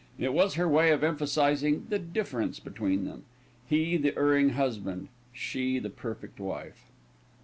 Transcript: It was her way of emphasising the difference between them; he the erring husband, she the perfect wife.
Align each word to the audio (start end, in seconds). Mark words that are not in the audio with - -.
It 0.17 0.33
was 0.33 0.55
her 0.55 0.67
way 0.67 0.89
of 0.89 1.03
emphasising 1.03 1.85
the 1.89 1.99
difference 1.99 2.59
between 2.59 3.05
them; 3.05 3.21
he 3.69 3.97
the 3.97 4.17
erring 4.17 4.53
husband, 4.57 5.09
she 5.31 5.77
the 5.77 5.91
perfect 5.91 6.39
wife. 6.39 6.85